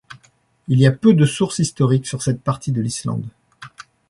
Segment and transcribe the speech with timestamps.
[0.67, 3.29] Il y a peu de sources historiques sur cette partie de l'Islande.